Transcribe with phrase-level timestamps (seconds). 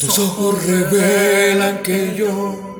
[0.00, 2.74] tus ojos revelan que yo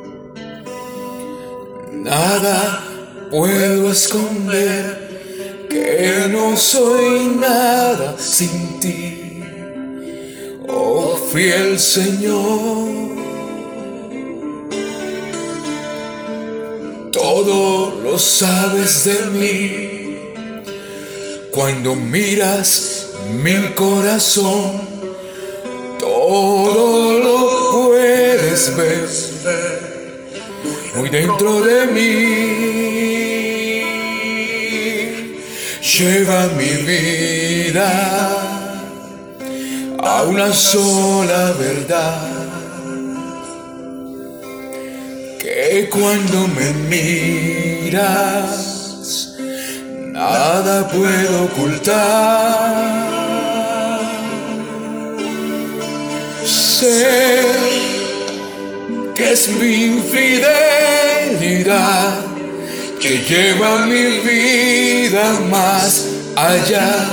[1.93, 2.85] nada
[3.31, 9.43] puedo esconder, que no soy nada sin ti,
[10.69, 13.05] oh fiel Señor.
[17.11, 19.95] Todo lo sabes de mí
[21.53, 23.11] cuando miras
[23.43, 24.84] mi corazón.
[26.27, 27.37] Todo lo
[27.71, 29.07] puedes ver
[30.97, 32.07] muy dentro de mí.
[35.83, 37.91] Lleva mi vida
[39.99, 42.23] a una sola verdad.
[45.43, 48.57] Que cuando me miras,
[50.15, 53.14] nada puedo ocultar.
[56.75, 57.41] Sé
[59.15, 60.51] que es mi infidelidad
[63.01, 67.07] que lleva mi vida más allá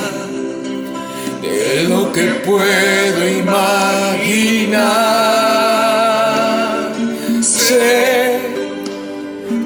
[1.44, 4.82] de lo que puedo imaginar.
[7.44, 8.40] Sé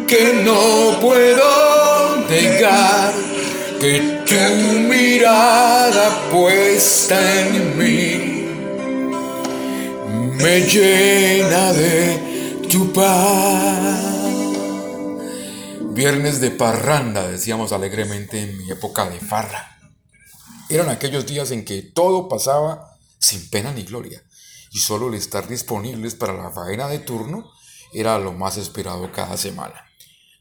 [0.08, 3.14] que no puedo negar
[3.80, 4.36] que tu
[4.90, 8.35] mirada puesta en mí
[10.36, 14.04] me llena de tu paz.
[15.94, 19.80] Viernes de parranda, decíamos alegremente en mi época de farra.
[20.70, 24.24] Eran aquellos días en que todo pasaba sin pena ni gloria,
[24.72, 27.50] y solo el estar disponibles para la faena de turno
[27.94, 29.86] era lo más esperado cada semana.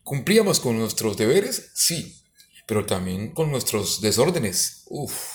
[0.03, 1.71] ¿Cumplíamos con nuestros deberes?
[1.75, 2.21] Sí,
[2.67, 4.83] pero también con nuestros desórdenes.
[4.87, 5.34] Uf.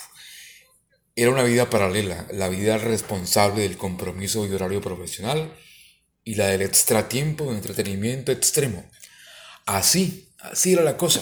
[1.20, 5.52] Era una vida paralela, la vida responsable del compromiso y horario profesional
[6.24, 8.82] y la del extratiempo de entretenimiento extremo
[9.66, 11.20] Así, así era la cosa.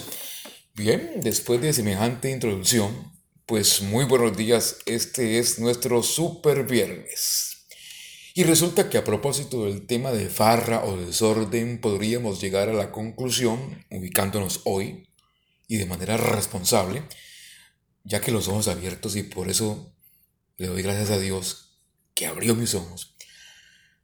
[0.75, 3.13] Bien, después de semejante introducción,
[3.45, 7.67] pues muy buenos días, este es nuestro super viernes.
[8.35, 12.93] Y resulta que a propósito del tema de farra o desorden, podríamos llegar a la
[12.93, 15.09] conclusión, ubicándonos hoy
[15.67, 17.03] y de manera responsable,
[18.09, 19.95] ya que los ojos abiertos y por eso
[20.57, 21.79] le doy gracias a Dios
[22.15, 23.15] que abrió mis ojos.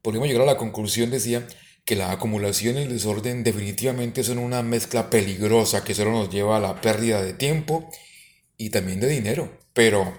[0.03, 1.47] Podríamos llegar a la conclusión, decía,
[1.87, 6.59] que la acumulación y el desorden definitivamente son una mezcla peligrosa que solo nos lleva
[6.59, 7.91] a la pérdida de tiempo
[8.59, 9.59] y también de dinero.
[9.73, 10.15] Pero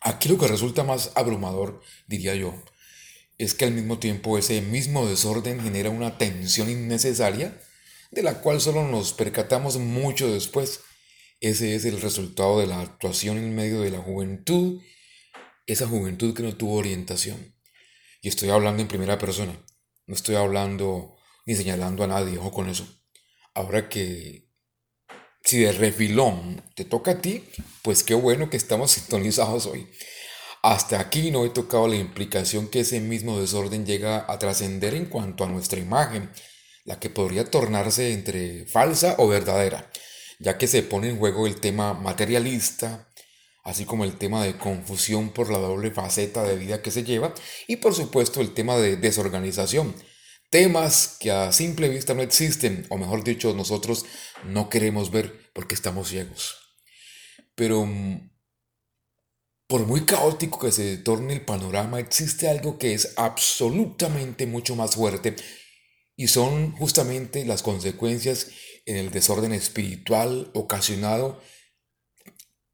[0.00, 2.54] aquí lo que resulta más abrumador, diría yo,
[3.36, 7.60] es que al mismo tiempo ese mismo desorden genera una tensión innecesaria
[8.10, 10.80] de la cual solo nos percatamos mucho después.
[11.42, 14.80] Ese es el resultado de la actuación en medio de la juventud,
[15.66, 17.56] esa juventud que no tuvo orientación.
[18.20, 19.60] Y estoy hablando en primera persona.
[20.06, 22.86] No estoy hablando ni señalando a nadie, ojo con eso.
[23.54, 24.52] Ahora que
[25.42, 27.42] si de refilón te toca a ti,
[27.82, 29.88] pues qué bueno que estamos sintonizados hoy.
[30.62, 35.06] Hasta aquí no he tocado la implicación que ese mismo desorden llega a trascender en
[35.06, 36.30] cuanto a nuestra imagen,
[36.84, 39.90] la que podría tornarse entre falsa o verdadera,
[40.42, 43.08] ya que se pone en juego el tema materialista,
[43.62, 47.32] así como el tema de confusión por la doble faceta de vida que se lleva
[47.68, 49.94] y por supuesto el tema de desorganización.
[50.50, 54.04] Temas que a simple vista no existen, o mejor dicho, nosotros
[54.44, 56.56] no queremos ver porque estamos ciegos.
[57.54, 58.30] Pero mm,
[59.68, 64.96] por muy caótico que se torne el panorama, existe algo que es absolutamente mucho más
[64.96, 65.36] fuerte
[66.16, 68.48] y son justamente las consecuencias
[68.86, 71.40] en el desorden espiritual ocasionado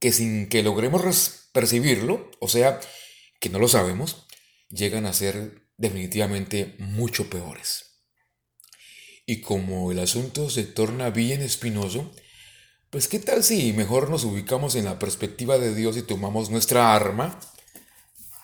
[0.00, 2.80] que sin que logremos percibirlo, o sea,
[3.40, 4.26] que no lo sabemos,
[4.68, 8.02] llegan a ser definitivamente mucho peores.
[9.26, 12.10] Y como el asunto se torna bien espinoso,
[12.90, 16.94] pues qué tal si mejor nos ubicamos en la perspectiva de Dios y tomamos nuestra
[16.94, 17.38] arma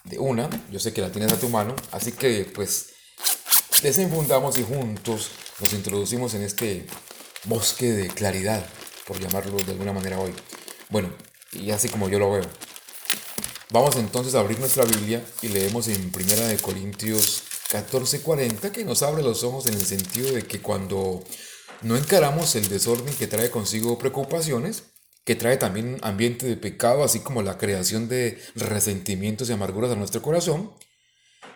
[0.04, 2.90] de una, yo sé que la tienes a tu mano, así que pues
[3.82, 6.86] desenfundamos y juntos nos introducimos en este
[7.44, 8.64] bosque de claridad,
[9.06, 10.32] por llamarlo de alguna manera hoy.
[10.88, 11.10] Bueno,
[11.52, 12.44] y así como yo lo veo.
[13.70, 19.02] Vamos entonces a abrir nuestra Biblia y leemos en Primera de Corintios 14:40 que nos
[19.02, 21.24] abre los ojos en el sentido de que cuando
[21.82, 24.84] no encaramos el desorden que trae consigo preocupaciones,
[25.24, 29.96] que trae también ambiente de pecado, así como la creación de resentimientos y amarguras a
[29.96, 30.72] nuestro corazón,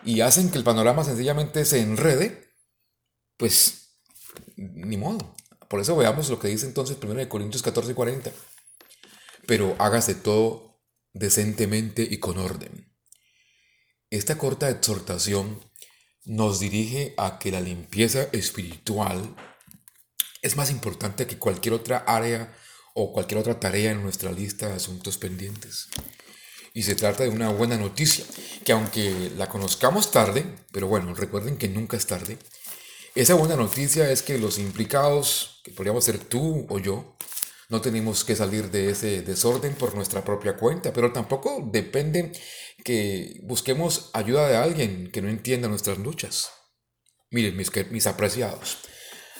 [0.03, 2.51] y hacen que el panorama sencillamente se enrede,
[3.37, 3.95] pues
[4.55, 5.35] ni modo.
[5.69, 8.31] Por eso veamos lo que dice entonces 1 Corintios 14:40
[9.49, 10.79] pero hágase todo
[11.13, 12.93] decentemente y con orden.
[14.11, 15.59] esta corta exhortación
[16.23, 19.35] nos dirige a que la limpieza espiritual
[20.43, 22.55] es más importante que cualquier otra área
[22.93, 25.89] o cualquier otra tarea en nuestra lista de asuntos pendientes.
[26.75, 28.25] Y se trata de una buena noticia,
[28.63, 32.37] que aunque la conozcamos tarde, pero bueno, recuerden que nunca es tarde,
[33.15, 37.15] esa buena noticia es que los implicados, podríamos ser tú o yo,
[37.69, 42.31] no tenemos que salir de ese desorden por nuestra propia cuenta, pero tampoco depende
[42.83, 46.49] que busquemos ayuda de alguien que no entienda nuestras luchas.
[47.29, 48.79] Miren, mis, mis apreciados,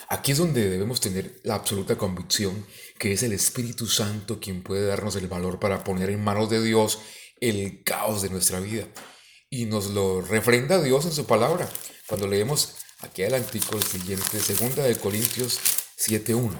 [0.08, 2.64] aquí es donde debemos tener la absoluta convicción
[2.98, 6.62] que es el Espíritu Santo quien puede darnos el valor para poner en manos de
[6.62, 7.00] Dios
[7.40, 8.86] el caos de nuestra vida.
[9.48, 11.68] Y nos lo refrenda Dios en su palabra.
[12.06, 15.58] Cuando leemos aquí adelantico el siguiente, segunda de Corintios
[16.00, 16.50] 7.1.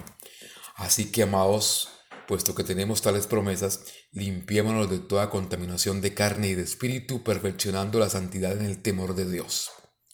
[0.77, 1.89] Así que, amados,
[2.29, 3.81] puesto que tenemos tales promesas,
[4.13, 9.15] limpiémonos de toda contaminación de carne y de espíritu, perfeccionando la santidad en el temor
[9.15, 9.71] de Dios.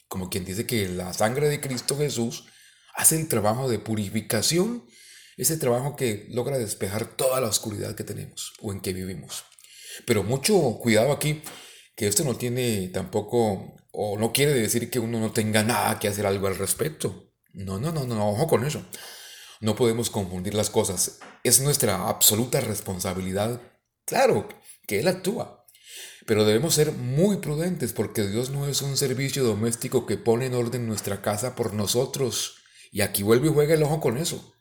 [0.08, 2.44] Como quien dice que la sangre de Cristo Jesús
[2.94, 4.86] hace el trabajo de purificación,
[5.36, 9.44] ese trabajo que logra despejar toda la oscuridad que tenemos o en que vivimos.
[10.06, 11.42] Pero mucho cuidado aquí,
[11.96, 16.08] que esto no tiene tampoco, o no quiere decir que uno no tenga nada que
[16.08, 17.32] hacer algo al respecto.
[17.52, 18.86] No, no, no, no, ojo con eso.
[19.60, 21.18] No podemos confundir las cosas.
[21.44, 23.60] Es nuestra absoluta responsabilidad.
[24.04, 24.48] Claro
[24.86, 25.66] que Él actúa.
[26.26, 30.54] Pero debemos ser muy prudentes porque Dios no es un servicio doméstico que pone en
[30.54, 32.56] orden nuestra casa por nosotros.
[32.90, 34.52] Y aquí vuelve y juega el ojo con eso.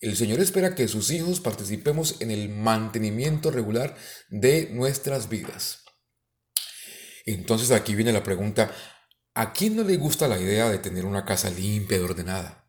[0.00, 3.96] El Señor espera que sus hijos participemos en el mantenimiento regular
[4.30, 5.84] de nuestras vidas.
[7.26, 8.74] Entonces aquí viene la pregunta,
[9.34, 12.59] ¿a quién no le gusta la idea de tener una casa limpia y ordenada?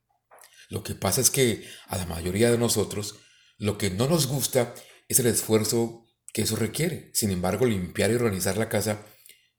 [0.72, 3.18] Lo que pasa es que a la mayoría de nosotros
[3.58, 4.74] lo que no nos gusta
[5.08, 7.12] es el esfuerzo que eso requiere.
[7.14, 9.06] Sin embargo, limpiar y organizar la casa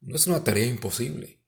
[0.01, 1.43] no es una tarea imposible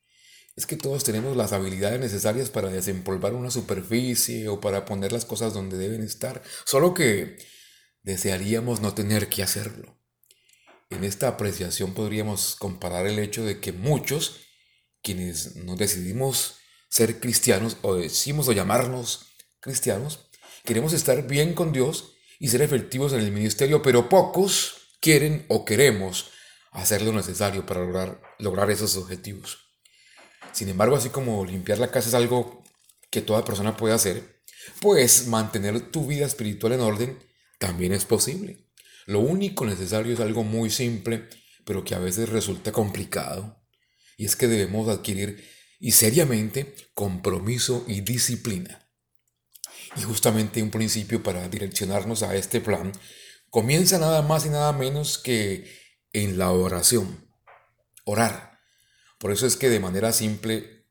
[0.56, 5.25] es que todos tenemos las habilidades necesarias para desempolvar una superficie o para poner las
[5.25, 7.38] cosas donde deben estar, solo que
[8.02, 9.99] desearíamos no tener que hacerlo.
[10.90, 14.40] En esta apreciación podríamos comparar el hecho de que muchos,
[15.02, 16.56] quienes nos decidimos
[16.88, 19.34] ser cristianos o decimos o llamarnos
[19.64, 20.28] cristianos,
[20.62, 25.64] queremos estar bien con Dios y ser efectivos en el ministerio, pero pocos quieren o
[25.64, 26.31] queremos
[26.70, 29.58] hacer lo necesario para lograr, lograr esos objetivos.
[30.52, 32.62] Sin embargo, así como limpiar la casa es algo
[33.11, 34.43] que toda persona puede hacer,
[34.82, 37.19] pues mantener tu vida espiritual en orden
[37.58, 38.69] también es posible.
[39.06, 41.26] Lo único necesario es algo muy simple,
[41.64, 43.64] pero que a veces resulta complicado,
[44.19, 45.43] y es que debemos adquirir
[45.81, 48.84] y seriamente compromiso y disciplina.
[49.96, 52.93] Y justamente un principio para direccionarnos a este plan
[53.50, 55.70] comienza nada más y nada menos que
[56.12, 57.29] en la oración.
[58.05, 58.55] Orar
[59.25, 60.85] por eso es que de manera simple,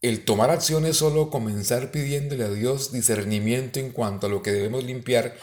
[0.00, 4.50] el tomar acción es solo comenzar pidiéndole a Dios discernimiento en cuanto a lo que
[4.50, 5.36] debemos limpiar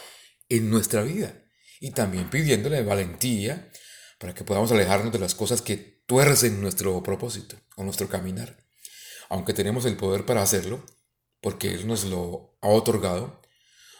[0.49, 1.43] en nuestra vida.
[1.79, 3.69] Y también pidiéndole valentía
[4.17, 8.57] para que podamos alejarnos de las cosas que tuercen nuestro propósito o nuestro caminar.
[9.29, 10.83] Aunque tenemos el poder para hacerlo,
[11.41, 13.41] porque Él nos lo ha otorgado,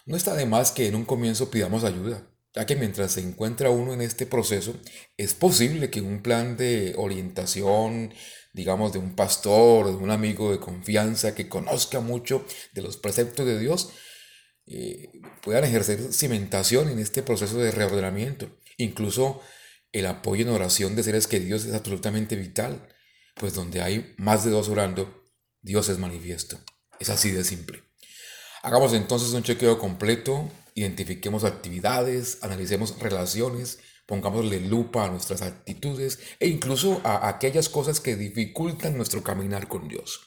[0.06, 3.70] no está de más que en un comienzo pidamos ayuda ya que mientras se encuentra
[3.70, 4.76] uno en este proceso,
[5.18, 8.14] es posible que un plan de orientación,
[8.54, 13.46] digamos, de un pastor, de un amigo de confianza que conozca mucho de los preceptos
[13.46, 13.92] de Dios,
[14.66, 15.10] eh,
[15.42, 18.50] puedan ejercer cimentación en este proceso de reordenamiento.
[18.78, 19.42] Incluso
[19.94, 22.90] el apoyo en oración de seres queridos es absolutamente vital,
[23.36, 25.32] pues donde hay más de dos orando,
[25.62, 26.60] Dios es manifiesto.
[27.02, 27.84] Es así de simple.
[28.62, 36.48] Hagamos entonces un chequeo completo identifiquemos actividades, analicemos relaciones, pongámosle lupa a nuestras actitudes e
[36.48, 40.22] incluso a aquellas cosas que dificultan nuestro caminar con Dios.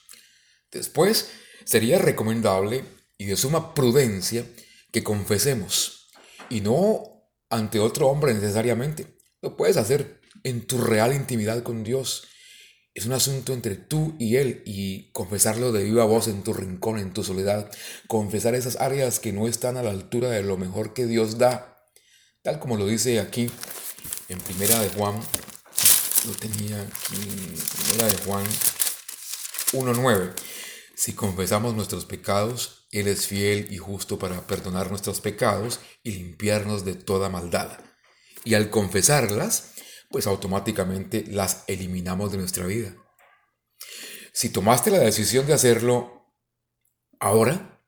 [0.71, 1.29] Después,
[1.63, 2.83] sería recomendable
[3.17, 4.45] y de suma prudencia
[4.91, 6.09] que confesemos
[6.49, 9.17] y no ante otro hombre necesariamente.
[9.41, 12.27] Lo puedes hacer en tu real intimidad con Dios
[12.95, 16.97] es un asunto entre tú y Él y confesarlo de viva voz en tu rincón,
[16.97, 17.69] en tu soledad.
[18.07, 21.77] Confesar esas áreas que no están a la altura de lo mejor que Dios da.
[22.41, 23.51] Tal como lo dice aquí
[24.29, 25.19] en Primera de Juan.
[26.25, 28.45] Lo tenía Primera de Juan
[29.73, 30.31] 1.9.
[30.95, 36.85] Si confesamos nuestros pecados, Él es fiel y justo para perdonar nuestros pecados y limpiarnos
[36.85, 37.77] de toda maldad.
[38.45, 39.74] Y al confesarlas,
[40.15, 42.95] pues automáticamente las eliminamos de nuestra vida.
[44.31, 46.31] Si tomaste la decisión de hacerlo
[47.19, 47.83] ahora,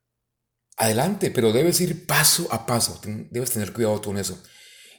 [0.75, 2.99] adelante, pero debes ir paso a paso,
[3.31, 4.43] debes tener cuidado con eso.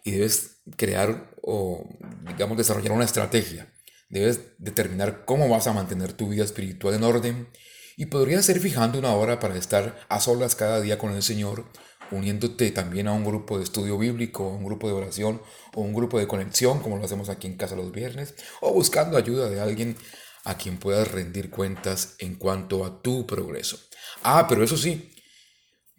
[0.05, 1.87] Y debes crear o,
[2.27, 3.75] digamos, desarrollar una estrategia.
[4.09, 7.51] Debes determinar cómo vas a mantener tu vida espiritual en orden.
[7.99, 11.71] Y podrías ser fijando una hora para estar a solas cada día con el Señor,
[12.11, 15.43] uniéndote también a un grupo de estudio bíblico, un grupo de oración
[15.75, 19.17] o un grupo de conexión, como lo hacemos aquí en casa los viernes, o buscando
[19.17, 19.97] ayuda de alguien
[20.45, 23.79] a quien puedas rendir cuentas en cuanto a tu progreso.
[24.23, 25.13] Ah, pero eso sí,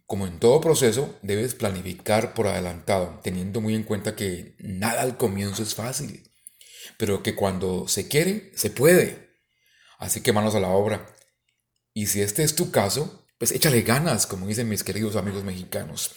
[0.05, 5.17] como en todo proceso, debes planificar por adelantado, teniendo muy en cuenta que nada al
[5.17, 6.29] comienzo es fácil
[6.99, 9.29] pero que cuando se quiere, se puede.
[9.99, 11.15] Así que manos a la obra.
[11.93, 16.11] Y si este es tu caso, pues échale ganas, como dicen mis queridos amigos mexicanos.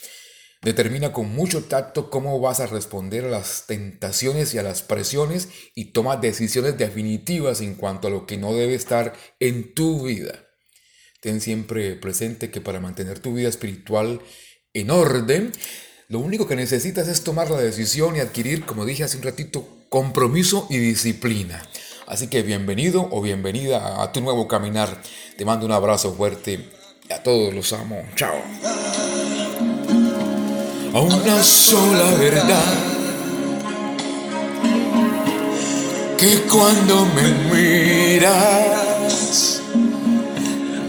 [0.61, 5.49] Determina con mucho tacto cómo vas a responder a las tentaciones y a las presiones
[5.73, 10.47] y toma decisiones definitivas en cuanto a lo que no debe estar en tu vida.
[11.21, 14.21] Ten siempre presente que para mantener tu vida espiritual
[14.73, 15.51] en orden,
[16.09, 19.67] lo único que necesitas es tomar la decisión y adquirir, como dije hace un ratito,
[19.87, 21.61] compromiso y disciplina.
[22.05, 25.01] Así que bienvenido o bienvenida a tu nuevo caminar.
[25.37, 28.01] Te mando un abrazo fuerte y a todos los amo.
[28.15, 28.41] Chao.
[30.93, 32.73] A una sola verdad.
[36.17, 39.61] Que cuando me miras,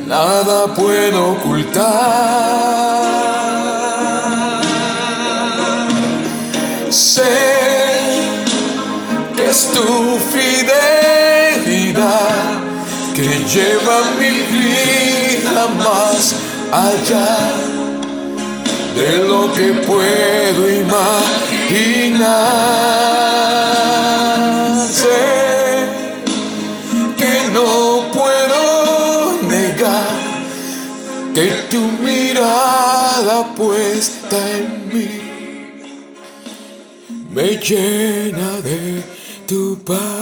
[0.07, 1.83] nada puedo ocultar.
[6.91, 7.23] Sé
[9.49, 12.25] es tu fidelidad
[13.15, 13.84] que lleva
[15.95, 16.35] más
[16.73, 17.37] allá
[18.99, 22.35] de lo que puedo imaginar.
[25.01, 25.25] Sé
[27.21, 27.69] que no
[28.19, 28.63] puedo
[29.55, 30.17] negar
[31.35, 35.15] que tu mirada puesta en mí
[37.35, 39.03] me llena de
[39.49, 40.14] tu paz.